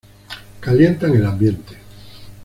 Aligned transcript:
Calientan 0.59 1.13
el 1.13 1.27
ambiente. 1.27 1.75